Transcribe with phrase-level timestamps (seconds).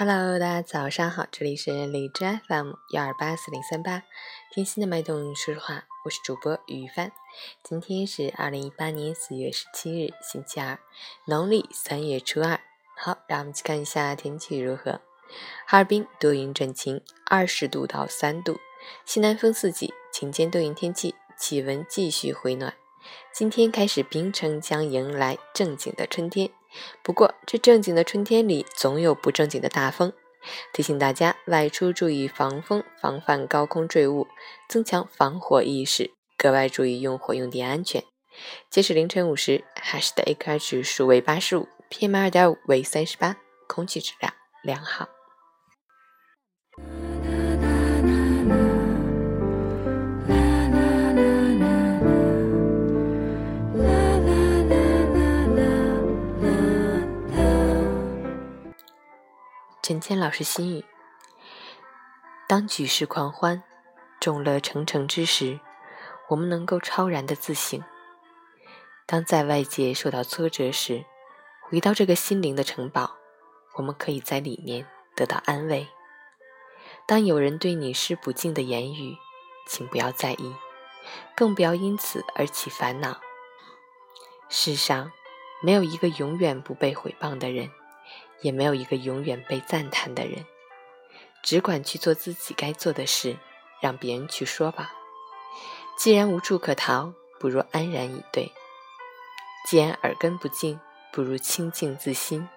[0.00, 4.04] Hello，大家早上好，这里是荔枝 FM 幺二八四零三八，
[4.52, 7.10] 听心的脉动，说实话，我是主播于帆。
[7.64, 10.78] 今天是二零一八年四月十七日，星期二，
[11.24, 12.60] 农历三月初二。
[12.96, 15.00] 好，让我们去看一下天气如何。
[15.66, 18.60] 哈尔滨多云转晴，二十度到三度，
[19.04, 22.72] 西南风四级，晴间多云天气，气温继续回暖。
[23.34, 26.50] 今天开始，冰城将迎来正经的春天。
[27.02, 30.12] 不过，这正经的春天里，总有不正经的大风。
[30.72, 34.28] 提醒大家外出注意防风，防范高空坠物，
[34.68, 38.04] 增强防火意识，格外注意用火用电安全。
[38.70, 44.32] 截止凌晨五时，海市的 AQI 指数为八十五，PM 二点五为三十八，空气质量
[44.62, 45.17] 良好。
[59.88, 60.84] 陈谦老师心语：
[62.46, 63.62] 当举世狂欢、
[64.20, 65.60] 众乐成城之时，
[66.28, 67.80] 我们能够超然的自省；
[69.06, 71.06] 当在外界受到挫折时，
[71.62, 73.16] 回到这个心灵的城堡，
[73.76, 74.86] 我们可以在里面
[75.16, 75.88] 得到安慰。
[77.06, 79.16] 当有人对你施不敬的言语，
[79.66, 80.54] 请不要在意，
[81.34, 83.18] 更不要因此而起烦恼。
[84.50, 85.10] 世上
[85.62, 87.70] 没有一个永远不被毁谤的人。
[88.40, 90.44] 也没有一个永远被赞叹的人，
[91.42, 93.36] 只管去做自己该做的事，
[93.80, 94.92] 让别人去说吧。
[95.96, 98.52] 既然无处可逃，不如安然以对；
[99.66, 100.78] 既然耳根不净，
[101.12, 102.48] 不如清净自心；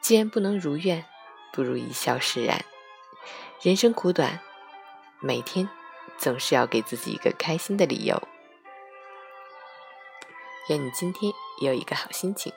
[0.00, 1.04] 既然不能如愿，
[1.52, 2.64] 不如一笑释然。
[3.60, 4.40] 人生苦短，
[5.20, 5.68] 每天
[6.18, 8.20] 总是要给自己一个开心的理由。
[10.68, 12.52] 愿你今天也有一个好心情。